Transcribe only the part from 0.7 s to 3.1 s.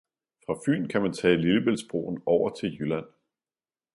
kan man tage Lillebæltsbroen over til Jylland